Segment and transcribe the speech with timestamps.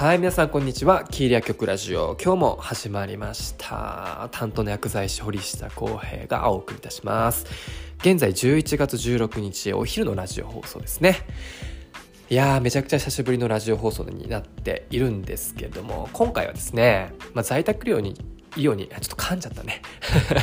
[0.00, 1.04] はい、皆さんこんにちは。
[1.04, 2.16] キーリア局ラジオ。
[2.24, 4.30] 今日も始まりました。
[4.32, 7.44] 担当の薬剤師堀下康平がお送りいたします。
[7.98, 11.18] 現在11月16日お昼のラジオ放送ですね。
[12.30, 18.16] いやー、めちゃくちゃ久しぶりのラジオ放送になっているんですけども、今回はですね、まあ、在宅療養に
[18.56, 19.82] いいように、ちょっと噛んじゃったね。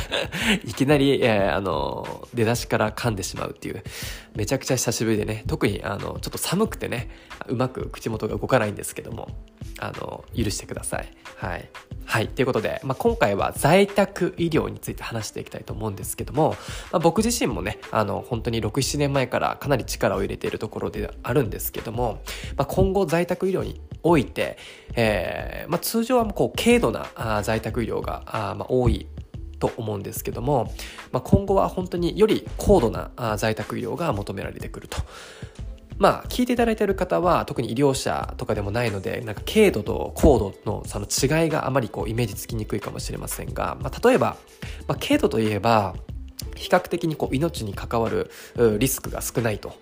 [0.64, 3.82] いきなり、えー、あの、出だしから噛んでしまうっていう、
[4.34, 7.10] めちゃくちゃ久しぶりでね、特に、あの、ちょっと寒くてね、
[7.48, 9.28] うまく口元が動かないんですけども、
[9.78, 11.08] あの、許してください。
[11.36, 11.68] はい。
[12.04, 12.28] はい。
[12.28, 16.56] ということで、まあ、今回は在宅医療について話していきたいと思うんですけども、
[16.90, 22.22] まあ、僕自身もね、あの、本当に6、7年前からかなり力を入れているところであるんですけども、
[22.56, 24.58] まあ、今後在宅医療において、
[24.94, 29.06] えーまあ、通常はこう軽度なあ在宅医療があ、まあ、多い
[29.58, 30.72] と思うんですけども、
[31.12, 34.98] まあ、今後は本当により高度なあ在宅医療が求められてくると。
[35.98, 44.36] まあ、聞いていただいている方は特に医療者とかでもないのでなんか軽度と高度のその違いがあまりこうイメージつきにくいかもしれませんが、まあ、例えば、
[44.86, 45.96] まあ、軽度といえば
[46.58, 48.30] 比較的にこう命に関わる
[48.78, 49.72] リスクが少ないと、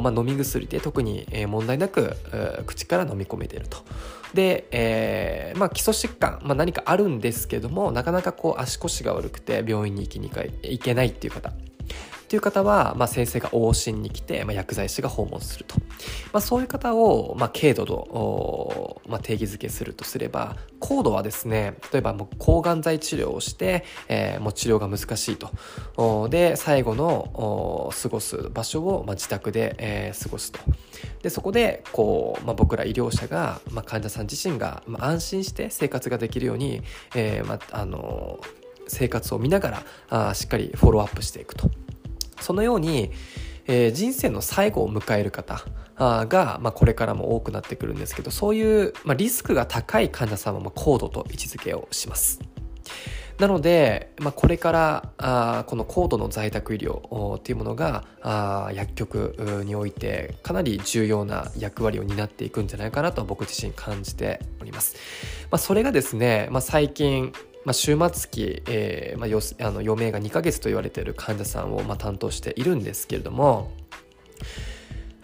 [0.00, 2.16] まあ、飲み薬で特に問題なく
[2.66, 3.78] 口から飲み込めていると。
[4.34, 11.50] で、えーまあ、基礎疾患、まあ、何かあるんですけどもなかなかこう足腰が悪くて病院に行きに行けないっていう方
[12.28, 15.76] っていう方は、まあ、先生が往診に来て、まあ、薬剤師が訪問すると、
[16.30, 26.28] まあ、そういう方を、まあ、軽度と、まあ、定義づけするとすれば高度はですね例えばもう抗がん剤治療をして、えー、もう治療が難しいと。
[26.28, 30.58] で最後の過ごす場所を、まあ、自宅で、えー、過ごすと。
[31.22, 36.82] でそこでこう、まあ、僕ら医療者が、まあ、患者さん自身が、まあ、安心して生活ができるように、
[37.14, 38.38] えーまあ、あの
[38.86, 41.70] 生活を見ながらあしっかりフォローアップしていくと。
[42.40, 43.10] そのように、
[43.66, 45.64] えー、人生の最後を迎える方
[45.98, 52.40] が、まあ、これからも多くなってくるんですけどそういう、まあ、リスクが高い患者さんは、まあ、高度と位置づけをします。
[53.38, 64.96] なので、まあ、これからあこの高度の在宅医療っていうものがあ薬局においてかなり重要な役割を担っていくんじゃないかなと僕自身感じております。
[65.50, 67.32] まあ、それがですね、まあ、最近
[67.64, 73.72] まあ、終末期、えーまあ、あの余命が2ヶ月と言われている患者さんを、まあ、担当しているんですけれども、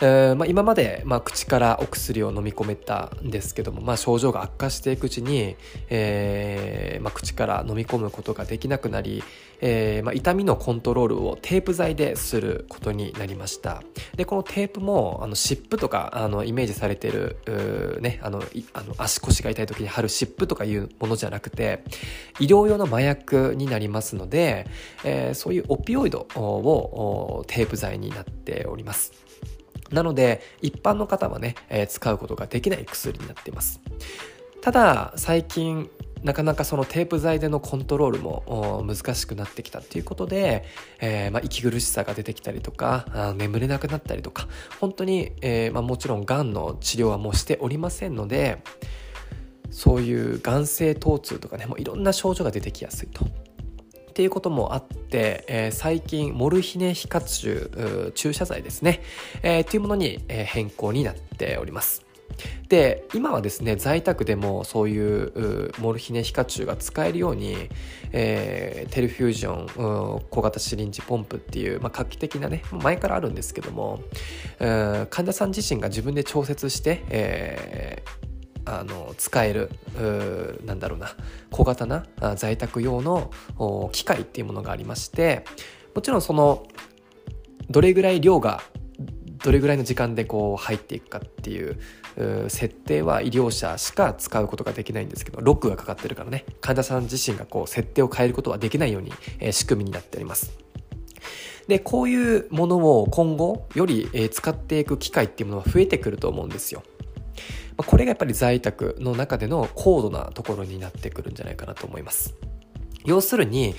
[0.00, 5.56] えーまあ、今まで、まあ、口からお薬を飲み込めたんですけども、まあ、症状が悪化していくうちに、
[5.88, 9.22] えーまあ、口から飲み込むことができなくなり、
[9.60, 13.82] えーまあ、痛みのコントロールをテープ剤ですることになりました。
[14.16, 17.38] でこのテープもあの湿布とかあのイメージされてる、
[18.00, 21.84] ね、あのあの足腰が痛い時に貼る湿布とかいうものじゃなくて
[22.40, 24.66] 医療用の麻薬になりますので、
[25.04, 29.23] えー、そういうオピオイドをテープ剤になっております。
[29.90, 33.80] なので一般の方はね、えー、使うことができない薬になっています
[34.60, 35.90] ただ最近
[36.24, 40.64] なかなかそのテープ剤でのコントロールも難しくなってきたっていうことで、
[40.98, 44.48] えー、まあ、息苦しさが出てきたりとか眠れなくなったりとか
[44.80, 48.62] 本当に、えー、まあ、もちろんがんの治療はもうしておりませんので
[49.70, 53.26] そういうがん性疼痛とかねもういろんな症状が出てきやすいと。
[54.14, 59.02] っていうこともあって、えー、最近モルヒネ皮下注注射剤ですね、
[59.42, 62.06] えー、というものに、変更になっております。
[62.68, 67.68] で今はですね在宅でもそういうモルヒネ皮下注が使えるように、
[68.12, 73.98] えー、テルフュージョン小型シリンジポンプっていう、まあ、画期的なね前からあるんですけども、
[74.60, 78.23] 患者さん自身が自分で調節して、えー
[78.66, 79.70] あの使える
[80.64, 81.14] なんだろうな
[81.50, 83.30] 小型な在宅用の
[83.92, 85.44] 機械っていうものがありまして
[85.94, 86.66] もちろんその
[87.70, 88.62] どれぐらい量が
[89.44, 91.78] どれぐらいの時間でこう入っていくかっていう
[92.48, 96.44] 設定は医療者しか使うことができないんですけどロックがかかってるからね。
[96.60, 100.56] 患者さん自身がこう設定を変えることはできないように、えー、仕組みになっております。
[101.68, 106.82] でこういうものを今後より、えー、使っていく機会っていうものは増えてくると思うんですよ。
[107.76, 112.34] これがやっぱり在宅の中での高度なところになってくるんじゃないかなと思います。
[113.04, 113.74] 要するに、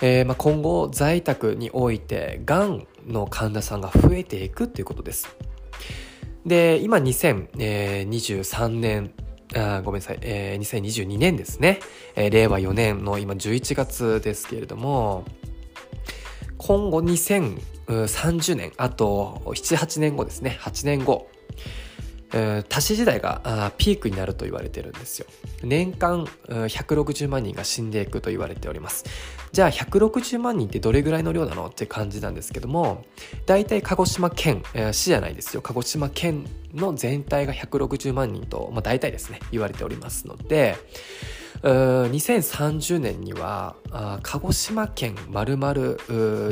[0.00, 5.28] えー、ま今後在宅においてがんの患者さんが増えていくっていうことです。
[6.46, 9.12] で今2023年
[9.54, 11.80] あごめんなさい、えー、2022年ですね、
[12.16, 15.24] えー、令和4年の今11月ですけれども
[16.58, 20.58] 今後2030年あと78年後ですね。
[20.60, 21.28] 8年後。
[22.68, 25.26] 多子時代がピークになると言われてるんですよ。
[25.62, 29.04] 年間160万人が死んでいくと言われております。
[29.52, 33.04] じゃあ160万人ってどれぐらいの量なのって感じなんですけども
[33.44, 35.60] 大体鹿児島県、えー、市じゃないですよ。
[35.60, 40.76] 鹿児島県の全体が160万人と、まあ、大体ですね言われておりますので
[41.62, 43.76] 2030年には
[44.22, 46.00] 鹿児島県まるまる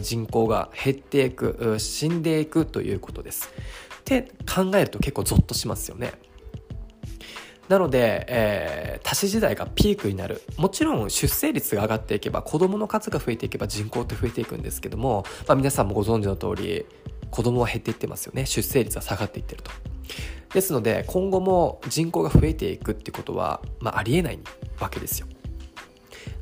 [0.03, 3.50] 人口が減っていく死んでいくということです。
[4.19, 6.12] って考えると結構ゾッとしますよね。
[7.69, 10.43] なので、えー、多子時代がピークになる。
[10.57, 16.85] もちろん出生率が上がっていけば、子供の数が増えていけば人口って増えていくんですけども、まあ、皆さんもご存知の通り、
[17.31, 18.45] 子供は減っていってますよね。
[18.45, 19.71] 出生率は下がっていってると。
[20.53, 24.41] ですので、今後も人口が増えていくってことは、まあ、ありえない
[24.81, 25.29] わけですよ。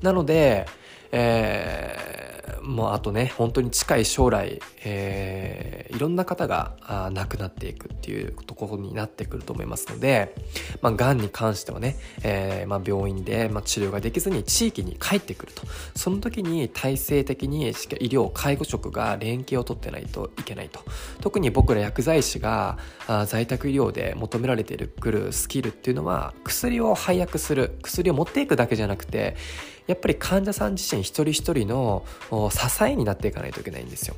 [0.01, 0.65] なので、
[1.13, 10.35] えーもうあとね本当に近い将来、えー、いろんな方が亡くなっていくっていうところになってくると思いますので、
[10.83, 15.63] まあ、がんに関してはね、えーまあ、病院で、まあ、治療ができずに地域に帰ってくると。
[15.95, 20.81] その時に体制的に医療介護職が連携を取ってないといけないと。
[21.21, 29.37] 特に僕ら薬剤師があ在宅医療で求められてくるスキルっていうのは薬を配薬する薬を持っていくだけじゃなくて
[29.87, 32.05] やっぱり患者さん自身一人一人の
[32.51, 34.17] 支えになっていかないといけないんですよ。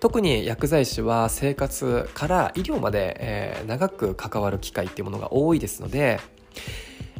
[0.00, 6.20] 特に薬剤師は生活から医療まで、えー、長く関わる機会っていうものが多いですので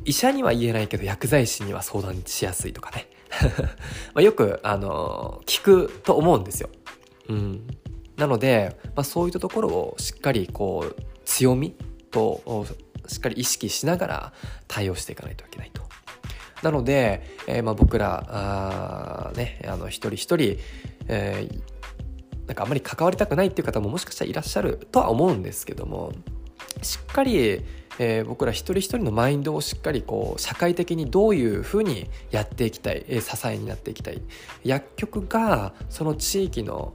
[0.05, 3.09] 医者には言えないけど薬剤師には相談しやすいとかね
[4.15, 6.69] まよく、あの聞くと思うんですよ。
[7.29, 7.67] うん、
[8.17, 11.75] なので、まあ、そういったところをしっかりこう強み
[12.11, 12.67] と
[13.07, 14.33] しっかり意識しながら
[14.69, 15.83] 対応していかないといけないと。
[16.65, 20.57] なので、えー、まあ僕らあ、ね、あの一人一人、
[21.09, 26.13] えー、なんかあんまり関わりたくないっていう方ももしかしたらいらっしゃるとは思うんですけども
[26.81, 27.61] しっかり、
[27.99, 34.23] えー、僕ら一人一人のマインドをしっかりこう社会的にどういうふうにやっていきたい、えー、支えになっていきたい
[34.65, 36.95] 薬局がその地域の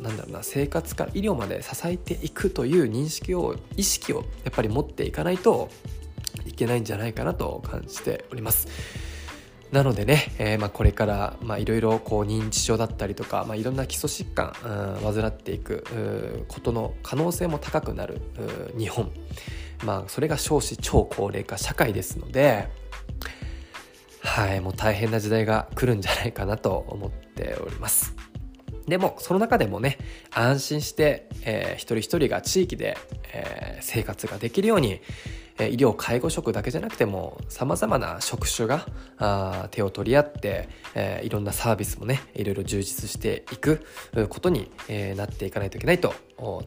[0.00, 5.68] なんだろうな生活から医療まで支えていくという認識を意識をやっぱり持っていかないと
[6.46, 8.68] いけないんじゃないかなと感じております。
[9.72, 18.20] なのでね、えー、まあこれからいろいろ認知症だったりとか、まあ、いろんな基礎疾患、うん、患っていくことの可能性も高くなる
[18.76, 19.12] 日本、
[19.84, 22.68] まあ、それが少子超高齢化社会ですので、
[24.22, 28.16] はい、もう大変な時代が来るんじゃないかなと思っております。
[28.88, 29.98] でもその中でもね
[30.32, 32.98] 安心して、えー、一人一人が地域で、
[33.32, 35.00] えー、生活ができるように、
[35.68, 38.86] 医療介護職だけじゃなくてもさまざまな職種が
[39.18, 43.84] あ手を取り合って、えー、いろんなサービスもねいろいろ充実していく
[44.28, 46.14] ことに、えー、なっていかないといけないと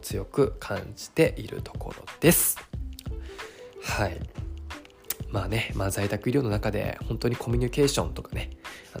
[0.02, 2.58] 強く感じているところです。
[3.82, 4.18] はい
[5.30, 8.50] まあね、まあ、在宅医療の中で本当にコミュニケーションとかね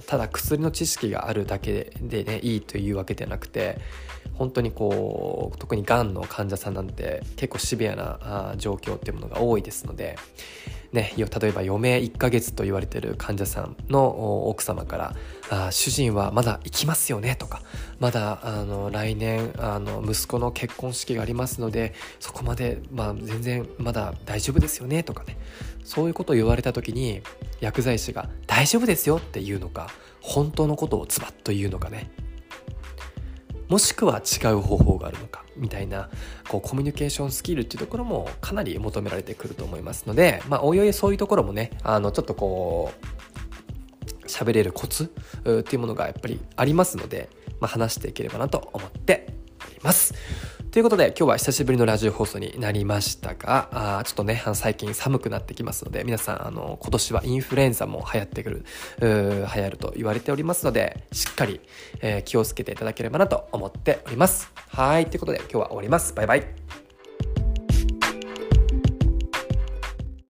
[0.06, 3.78] ただ薬の知識があるだけでねいいというわけではなくて
[4.34, 10.16] 本当にこう特にがんの患者さんなんて結構シビアな状況っていうものが多いですので、
[10.92, 15.16] ね、例えば余命1ヶ月と言われている患者さんの奥様から
[15.50, 17.62] 「あ主人はまだ生きますよね」とか
[17.98, 25.36] 「まだあの来年あの息子の結婚式がありますのでそこまで、まあ、全然まだ大丈夫ですよね」とかね
[25.84, 27.22] そういうことを言われた時に
[27.60, 29.90] 薬剤師が「大丈夫ですよ」って言うのか
[30.20, 32.10] 本当のことをズバッと言うのかね。
[33.68, 36.08] もしくは違う方法があるのかみたいな
[36.48, 42.92] こうコミュニケーションスキルっていうところもかなり求められてくると思いますので、まあ、おいおいそういうところもねあのちょっとこ
[44.22, 47.28] う喋れるコツっていうものがやっぱりありますので、
[47.60, 49.34] まあ、話していければなと思って
[49.66, 50.14] おります。
[50.74, 58.64] ということで今日は久しぶりのラジオ放送になりましたがあちょっとね最近寒くなってきますので皆さんあの今年はインフルエンザも流行ってくる
[59.00, 61.60] 流行ると言われておりますのでしっかり、
[62.00, 64.50] えー、気をつけていただければなと思っております。
[64.66, 66.12] はいということで今日は終わります。
[66.12, 66.83] バイバイ。